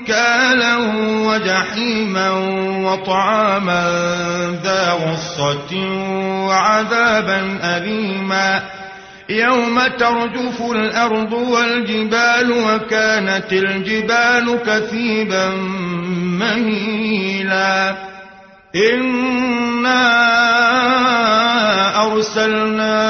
[0.00, 0.76] أنكالا
[1.28, 2.30] وجحيما
[2.84, 3.84] وطعاما
[4.64, 5.76] ذا غصة
[6.46, 8.62] وعذابا أليما
[9.28, 15.48] يوم ترجف الأرض والجبال وكانت الجبال كثيبا
[16.40, 17.94] مهيلا
[18.76, 20.10] إنا
[22.06, 23.09] أرسلنا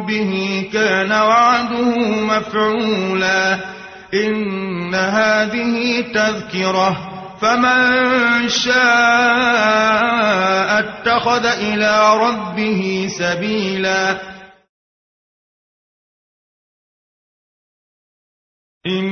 [0.00, 0.32] به
[0.72, 3.58] كان وعده مفعولا.
[4.14, 7.08] إن هذه تذكرة.
[7.40, 8.82] فمن شاء
[10.78, 14.32] اتخذ إلى ربه سبيلا.
[18.86, 19.11] إن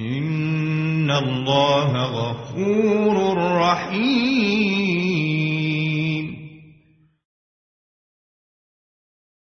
[0.00, 5.19] إن الله غفور رحيم